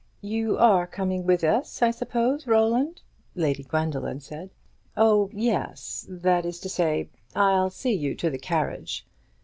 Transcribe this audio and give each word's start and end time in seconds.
"You 0.23 0.57
are 0.57 0.87
coming 0.87 1.27
with 1.27 1.43
us, 1.43 1.83
I 1.83 1.91
suppose, 1.91 2.47
Roland?" 2.47 3.01
Lady 3.35 3.61
Gwendoline 3.63 4.19
said. 4.19 4.49
"Oh, 4.97 5.29
yes, 5.31 6.07
that 6.09 6.43
is 6.43 6.59
to 6.61 6.69
say. 6.69 7.09
I'll 7.35 7.69
see 7.69 7.93
you 7.93 8.15
to 8.15 8.31
the 8.31 8.39
carriage." 8.39 9.05